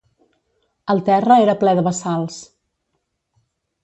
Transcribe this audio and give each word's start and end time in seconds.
El 0.93 1.01
terra 1.09 1.37
era 1.43 1.55
plè 1.63 1.73
de 1.79 1.83
bassals. 1.89 2.39